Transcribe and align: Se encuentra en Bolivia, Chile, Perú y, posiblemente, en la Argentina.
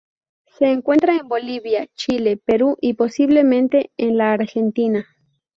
Se 0.57 0.71
encuentra 0.71 1.15
en 1.15 1.27
Bolivia, 1.27 1.87
Chile, 1.93 2.35
Perú 2.35 2.75
y, 2.81 2.93
posiblemente, 2.95 3.91
en 3.97 4.17
la 4.17 4.33
Argentina. 4.33 5.05